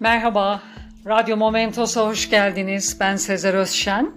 Merhaba, 0.00 0.62
Radyo 1.06 1.36
Momentos'a 1.36 2.06
hoş 2.06 2.30
geldiniz. 2.30 2.96
Ben 3.00 3.16
Sezer 3.16 3.54
Özşen. 3.54 4.12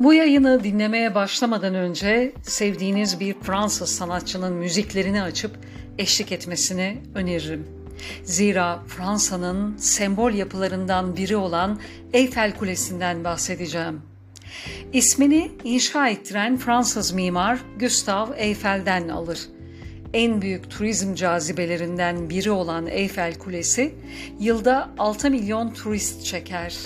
Bu 0.00 0.14
yayını 0.14 0.64
dinlemeye 0.64 1.14
başlamadan 1.14 1.74
önce 1.74 2.32
sevdiğiniz 2.42 3.20
bir 3.20 3.34
Fransız 3.34 3.88
sanatçının 3.88 4.52
müziklerini 4.52 5.22
açıp 5.22 5.58
eşlik 5.98 6.32
etmesini 6.32 7.02
öneririm. 7.14 7.68
Zira 8.24 8.82
Fransa'nın 8.86 9.76
sembol 9.76 10.32
yapılarından 10.32 11.16
biri 11.16 11.36
olan 11.36 11.80
Eyfel 12.12 12.54
Kulesi'nden 12.56 13.24
bahsedeceğim. 13.24 14.02
İsmini 14.92 15.50
inşa 15.64 16.08
ettiren 16.08 16.56
Fransız 16.56 17.12
mimar 17.12 17.58
Gustave 17.80 18.36
Eiffel'den 18.36 19.08
alır 19.08 19.38
en 20.12 20.42
büyük 20.42 20.70
turizm 20.70 21.14
cazibelerinden 21.14 22.30
biri 22.30 22.50
olan 22.50 22.86
Eyfel 22.86 23.34
Kulesi 23.34 23.94
yılda 24.40 24.90
6 24.98 25.30
milyon 25.30 25.74
turist 25.74 26.24
çeker. 26.24 26.76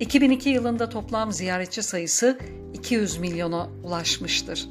2002 0.00 0.48
yılında 0.48 0.88
toplam 0.88 1.32
ziyaretçi 1.32 1.82
sayısı 1.82 2.38
200 2.74 3.18
milyona 3.18 3.68
ulaşmıştır. 3.84 4.68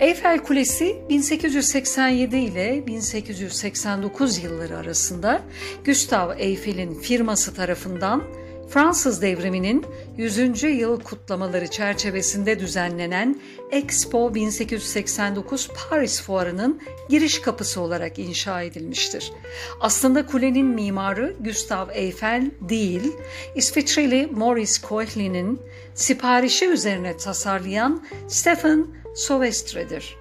Eyfel 0.00 0.38
Kulesi 0.38 0.96
1887 1.08 2.36
ile 2.36 2.86
1889 2.86 4.44
yılları 4.44 4.76
arasında 4.76 5.42
Gustave 5.86 6.42
Eiffel'in 6.42 6.94
firması 6.94 7.54
tarafından 7.54 8.22
Fransız 8.70 9.22
devriminin 9.22 9.86
100. 10.16 10.62
yıl 10.62 11.00
kutlamaları 11.00 11.66
çerçevesinde 11.66 12.60
düzenlenen 12.60 13.40
Expo 13.70 14.34
1889 14.34 15.68
Paris 15.68 16.22
Fuarı'nın 16.22 16.80
giriş 17.08 17.40
kapısı 17.40 17.80
olarak 17.80 18.18
inşa 18.18 18.62
edilmiştir. 18.62 19.32
Aslında 19.80 20.26
kulenin 20.26 20.66
mimarı 20.66 21.36
Gustave 21.40 21.94
Eiffel 21.94 22.50
değil, 22.60 23.12
İsviçreli 23.54 24.26
Maurice 24.26 24.82
Koechlin'in 24.82 25.60
siparişi 25.94 26.66
üzerine 26.66 27.16
tasarlayan 27.16 28.04
Stephen 28.28 28.86
Sauvestre'dir. 29.14 30.16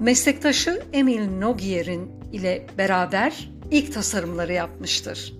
Meslektaşı 0.00 0.82
Emile 0.92 1.40
Nogier'in 1.40 2.10
ile 2.32 2.66
beraber 2.78 3.50
ilk 3.70 3.94
tasarımları 3.94 4.52
yapmıştır. 4.52 5.37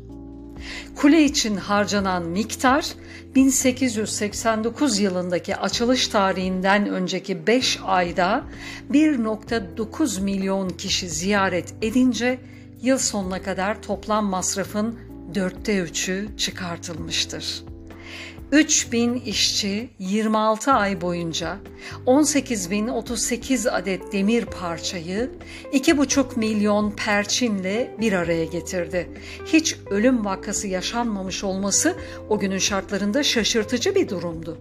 Kule 0.96 1.24
için 1.24 1.56
harcanan 1.56 2.22
miktar 2.22 2.86
1889 3.34 4.98
yılındaki 4.98 5.56
açılış 5.56 6.08
tarihinden 6.08 6.88
önceki 6.88 7.46
5 7.46 7.78
ayda 7.84 8.44
1.9 8.92 10.20
milyon 10.20 10.68
kişi 10.68 11.08
ziyaret 11.08 11.74
edince 11.82 12.38
yıl 12.82 12.98
sonuna 12.98 13.42
kadar 13.42 13.82
toplam 13.82 14.24
masrafın 14.26 14.98
dörtte 15.34 15.78
üçü 15.78 16.28
çıkartılmıştır. 16.36 17.64
3000 18.52 19.14
işçi 19.14 19.90
26 19.98 20.72
ay 20.72 21.00
boyunca 21.00 21.56
18.038 22.06 23.70
adet 23.70 24.12
demir 24.12 24.44
parçayı 24.44 25.30
2,5 25.72 26.38
milyon 26.38 26.90
perçinle 26.90 27.96
bir 28.00 28.12
araya 28.12 28.44
getirdi. 28.44 29.08
Hiç 29.46 29.76
ölüm 29.90 30.24
vakası 30.24 30.68
yaşanmamış 30.68 31.44
olması 31.44 31.96
o 32.28 32.38
günün 32.38 32.58
şartlarında 32.58 33.22
şaşırtıcı 33.22 33.94
bir 33.94 34.08
durumdu. 34.08 34.58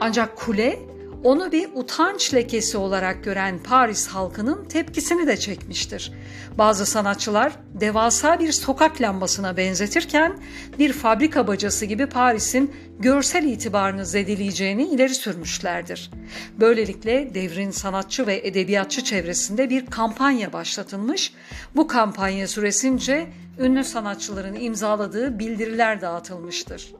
Ancak 0.00 0.36
kule 0.36 0.78
onu 1.24 1.52
bir 1.52 1.68
utanç 1.74 2.34
lekesi 2.34 2.78
olarak 2.78 3.24
gören 3.24 3.58
Paris 3.58 4.08
halkının 4.08 4.64
tepkisini 4.64 5.26
de 5.26 5.36
çekmiştir. 5.36 6.12
Bazı 6.58 6.86
sanatçılar 6.86 7.52
devasa 7.74 8.40
bir 8.40 8.52
sokak 8.52 9.00
lambasına 9.00 9.56
benzetirken 9.56 10.38
bir 10.78 10.92
fabrika 10.92 11.46
bacası 11.46 11.86
gibi 11.86 12.06
Paris'in 12.06 12.74
görsel 12.98 13.44
itibarını 13.44 14.06
zedeleyeceğini 14.06 14.84
ileri 14.88 15.14
sürmüşlerdir. 15.14 16.10
Böylelikle 16.60 17.34
devrin 17.34 17.70
sanatçı 17.70 18.26
ve 18.26 18.40
edebiyatçı 18.46 19.04
çevresinde 19.04 19.70
bir 19.70 19.86
kampanya 19.86 20.52
başlatılmış. 20.52 21.32
Bu 21.76 21.86
kampanya 21.86 22.48
süresince 22.48 23.26
ünlü 23.58 23.84
sanatçıların 23.84 24.54
imzaladığı 24.54 25.38
bildiriler 25.38 26.00
dağıtılmıştır. 26.00 26.92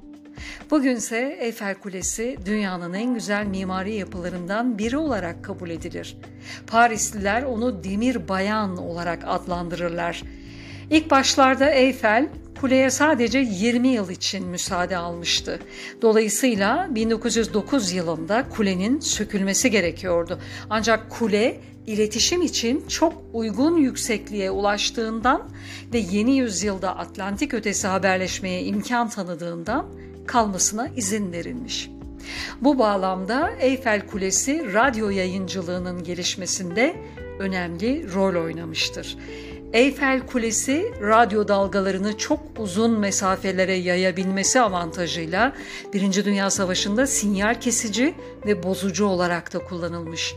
Bugünse 0.70 1.38
Eyfel 1.40 1.74
Kulesi 1.74 2.36
dünyanın 2.46 2.94
en 2.94 3.14
güzel 3.14 3.46
mimari 3.46 3.94
yapılarından 3.94 4.78
biri 4.78 4.96
olarak 4.96 5.44
kabul 5.44 5.70
edilir. 5.70 6.16
Parisliler 6.66 7.42
onu 7.42 7.84
demir 7.84 8.28
bayan 8.28 8.76
olarak 8.76 9.22
adlandırırlar. 9.26 10.22
İlk 10.90 11.10
başlarda 11.10 11.70
Eyfel 11.70 12.28
kuleye 12.60 12.90
sadece 12.90 13.38
20 13.38 13.88
yıl 13.88 14.10
için 14.10 14.46
müsaade 14.46 14.96
almıştı. 14.96 15.60
Dolayısıyla 16.02 16.88
1909 16.90 17.92
yılında 17.92 18.48
kulenin 18.48 19.00
sökülmesi 19.00 19.70
gerekiyordu. 19.70 20.38
Ancak 20.70 21.10
kule 21.10 21.60
iletişim 21.86 22.42
için 22.42 22.84
çok 22.88 23.22
uygun 23.32 23.76
yüksekliğe 23.76 24.50
ulaştığından 24.50 25.48
ve 25.92 25.98
yeni 25.98 26.36
yüzyılda 26.36 26.96
Atlantik 26.96 27.54
ötesi 27.54 27.86
haberleşmeye 27.86 28.64
imkan 28.64 29.08
tanıdığından 29.08 29.86
kalmasına 30.28 30.88
izin 30.96 31.32
verilmiş. 31.32 31.90
Bu 32.60 32.78
bağlamda 32.78 33.50
Eyfel 33.60 34.06
Kulesi 34.06 34.74
radyo 34.74 35.10
yayıncılığının 35.10 36.04
gelişmesinde 36.04 36.96
önemli 37.38 38.14
rol 38.14 38.44
oynamıştır. 38.44 39.16
Eyfel 39.72 40.26
Kulesi 40.26 40.92
radyo 41.00 41.48
dalgalarını 41.48 42.18
çok 42.18 42.40
uzun 42.58 42.98
mesafelere 42.98 43.74
yayabilmesi 43.74 44.60
avantajıyla 44.60 45.52
Birinci 45.92 46.24
Dünya 46.24 46.50
Savaşı'nda 46.50 47.06
sinyal 47.06 47.60
kesici 47.60 48.14
ve 48.46 48.62
bozucu 48.62 49.06
olarak 49.06 49.54
da 49.54 49.58
kullanılmış. 49.58 50.34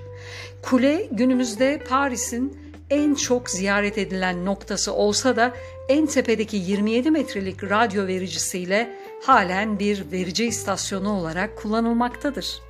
Kule 0.62 1.08
günümüzde 1.12 1.84
Paris'in 1.90 2.58
en 2.90 3.16
çok 3.16 3.50
ziyaret 3.50 3.98
edilen 3.98 4.46
noktası 4.46 4.94
olsa 4.94 5.36
da 5.36 5.54
en 5.90 6.06
tepedeki 6.06 6.58
27 6.58 7.12
metrelik 7.12 7.64
radyo 7.64 8.08
vericisiyle 8.08 8.96
halen 9.22 9.80
bir 9.80 10.12
verici 10.12 10.46
istasyonu 10.46 11.10
olarak 11.10 11.58
kullanılmaktadır. 11.58 12.62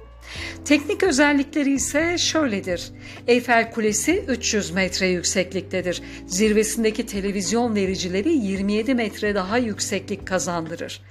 Teknik 0.65 1.03
özellikleri 1.03 1.73
ise 1.73 2.17
şöyledir. 2.17 2.91
Eyfel 3.27 3.71
Kulesi 3.71 4.25
300 4.27 4.71
metre 4.71 5.07
yüksekliktedir. 5.07 6.01
Zirvesindeki 6.27 7.05
televizyon 7.05 7.75
vericileri 7.75 8.33
27 8.33 8.95
metre 8.95 9.35
daha 9.35 9.57
yükseklik 9.57 10.27
kazandırır. 10.27 11.01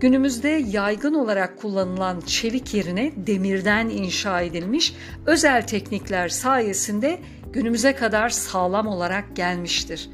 Günümüzde 0.00 0.48
yaygın 0.48 1.14
olarak 1.14 1.58
kullanılan 1.58 2.20
çelik 2.20 2.74
yerine 2.74 3.12
demirden 3.16 3.88
inşa 3.88 4.40
edilmiş 4.40 4.94
özel 5.26 5.66
teknikler 5.66 6.28
sayesinde 6.28 7.20
günümüze 7.52 7.94
kadar 7.94 8.28
sağlam 8.28 8.86
olarak 8.86 9.36
gelmiştir. 9.36 10.08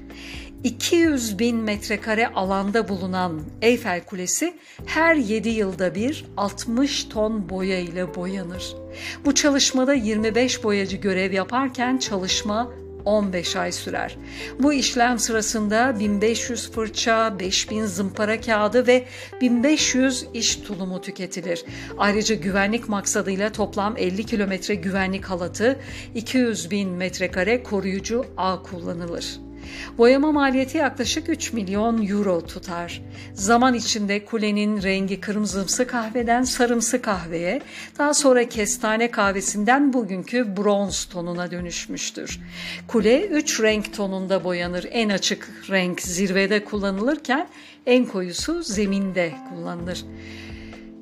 200 0.64 1.38
bin 1.38 1.56
metrekare 1.56 2.28
alanda 2.28 2.88
bulunan 2.88 3.40
Eyfel 3.62 4.04
Kulesi 4.04 4.54
her 4.86 5.14
7 5.14 5.48
yılda 5.48 5.94
bir 5.94 6.24
60 6.36 7.04
ton 7.04 7.48
boya 7.48 7.78
ile 7.78 8.14
boyanır. 8.14 8.76
Bu 9.24 9.34
çalışmada 9.34 9.94
25 9.94 10.64
boyacı 10.64 10.96
görev 10.96 11.32
yaparken 11.32 11.98
çalışma 11.98 12.72
15 13.04 13.56
ay 13.56 13.72
sürer. 13.72 14.16
Bu 14.58 14.72
işlem 14.72 15.18
sırasında 15.18 16.00
1500 16.00 16.70
fırça, 16.72 17.38
5000 17.40 17.86
zımpara 17.86 18.40
kağıdı 18.40 18.86
ve 18.86 19.04
1500 19.40 20.26
iş 20.34 20.56
tulumu 20.56 21.00
tüketilir. 21.00 21.64
Ayrıca 21.98 22.34
güvenlik 22.34 22.88
maksadıyla 22.88 23.52
toplam 23.52 23.96
50 23.96 24.26
kilometre 24.26 24.74
güvenlik 24.74 25.24
halatı, 25.24 25.80
200 26.14 26.70
bin 26.70 26.90
metrekare 26.90 27.62
koruyucu 27.62 28.26
ağ 28.36 28.62
kullanılır. 28.62 29.49
Boyama 29.98 30.32
maliyeti 30.32 30.78
yaklaşık 30.78 31.28
3 31.28 31.52
milyon 31.52 32.06
euro 32.06 32.46
tutar. 32.46 33.02
Zaman 33.34 33.74
içinde 33.74 34.24
kulenin 34.24 34.82
rengi 34.82 35.20
kırmızımsı 35.20 35.86
kahveden 35.86 36.42
sarımsı 36.42 37.02
kahveye, 37.02 37.60
daha 37.98 38.14
sonra 38.14 38.48
kestane 38.48 39.10
kahvesinden 39.10 39.92
bugünkü 39.92 40.56
bronz 40.56 41.04
tonuna 41.04 41.50
dönüşmüştür. 41.50 42.40
Kule 42.88 43.26
3 43.26 43.60
renk 43.60 43.94
tonunda 43.94 44.44
boyanır. 44.44 44.86
En 44.90 45.08
açık 45.08 45.50
renk 45.70 46.00
zirvede 46.02 46.64
kullanılırken 46.64 47.48
en 47.86 48.04
koyusu 48.04 48.62
zeminde 48.62 49.32
kullanılır. 49.48 50.04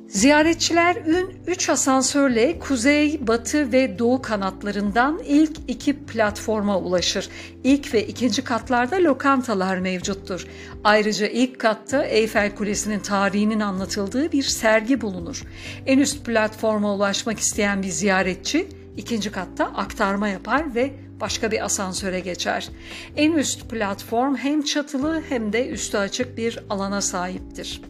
Ziyaretçiler 0.09 0.97
ün 0.97 1.31
3 1.47 1.69
asansörle 1.69 2.59
kuzey, 2.59 3.27
batı 3.27 3.73
ve 3.73 3.99
doğu 3.99 4.23
kanatlarından 4.23 5.21
ilk 5.27 5.57
iki 5.69 5.97
platforma 5.97 6.79
ulaşır. 6.79 7.29
İlk 7.65 7.95
ve 7.95 8.07
ikinci 8.07 8.45
katlarda 8.45 8.97
lokantalar 8.97 9.79
mevcuttur. 9.79 10.47
Ayrıca 10.85 11.27
ilk 11.27 11.59
katta 11.59 12.05
Eyfel 12.05 12.55
Kulesi'nin 12.55 13.01
tarihinin 13.01 13.61
anlatıldığı 13.61 14.33
bir 14.33 14.43
sergi 14.43 15.01
bulunur. 15.01 15.43
En 15.87 15.99
üst 15.99 16.25
platforma 16.25 16.95
ulaşmak 16.95 17.39
isteyen 17.39 17.83
bir 17.83 17.89
ziyaretçi 17.89 18.69
ikinci 18.97 19.33
katta 19.33 19.65
aktarma 19.65 20.29
yapar 20.29 20.75
ve 20.75 20.91
başka 21.21 21.51
bir 21.51 21.65
asansöre 21.65 22.21
geçer. 22.21 22.69
En 23.17 23.33
üst 23.33 23.71
platform 23.71 24.37
hem 24.37 24.63
çatılı 24.63 25.23
hem 25.29 25.53
de 25.53 25.69
üstü 25.69 25.97
açık 25.97 26.37
bir 26.37 26.59
alana 26.71 27.01
sahiptir. 27.01 27.83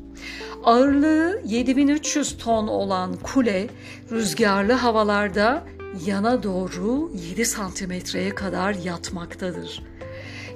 Ağırlığı 0.65 1.43
7300 1.45 2.39
ton 2.39 2.69
olan 2.69 3.17
kule 3.17 3.67
rüzgarlı 4.11 4.73
havalarda 4.73 5.65
yana 6.07 6.43
doğru 6.43 7.11
7 7.31 7.45
santimetreye 7.45 8.35
kadar 8.35 8.75
yatmaktadır. 8.75 9.83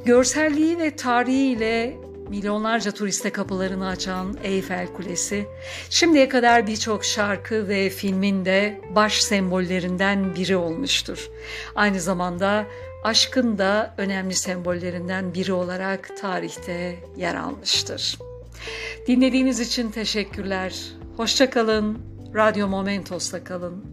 Görselliği 0.05 0.79
ve 0.79 0.97
tarihiyle 0.97 1.97
milyonlarca 2.29 2.91
turiste 2.91 3.31
kapılarını 3.31 3.88
açan 3.88 4.37
Eyfel 4.43 4.87
Kulesi, 4.87 5.47
şimdiye 5.91 6.29
kadar 6.29 6.67
birçok 6.67 7.05
şarkı 7.05 7.69
ve 7.69 7.91
filmin 7.91 8.44
de 8.44 8.81
baş 8.94 9.23
sembollerinden 9.23 10.35
biri 10.35 10.56
olmuştur. 10.56 11.31
Aynı 11.75 12.00
zamanda 12.00 12.67
aşkın 13.05 13.58
da 13.58 13.94
önemli 13.99 14.35
sembollerinden 14.35 15.35
biri 15.35 15.53
olarak 15.53 16.17
tarihte 16.20 16.99
yer 17.17 17.35
almıştır. 17.35 18.19
Dinlediğiniz 19.06 19.61
için 19.61 19.91
teşekkürler. 19.91 20.75
Hoşçakalın. 21.17 21.99
Radyo 22.35 22.69
Momentos'ta 22.69 23.44
kalın. 23.44 23.92